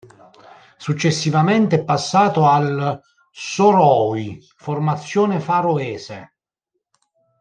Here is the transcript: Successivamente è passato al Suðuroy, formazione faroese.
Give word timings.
Successivamente 0.77 1.75
è 1.75 1.83
passato 1.83 2.47
al 2.47 2.99
Suðuroy, 3.31 4.39
formazione 4.55 5.39
faroese. 5.39 6.33